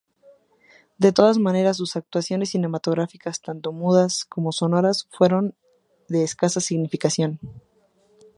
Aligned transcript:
De 0.97 1.11
todas 1.13 1.37
maneras, 1.37 1.77
sus 1.77 1.95
actuaciones 1.95 2.49
cinematográficas, 2.49 3.39
tanto 3.39 3.71
mudas 3.71 4.25
como 4.25 4.51
sonoras, 4.51 5.05
fueron 5.11 5.53
de 6.07 6.23
escasa 6.23 6.59
significación. 6.59 7.39